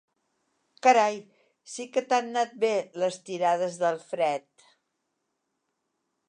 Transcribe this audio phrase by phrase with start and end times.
[0.85, 1.19] Carai,
[1.73, 4.69] sí que t'han anat bé, les tirades del Fred!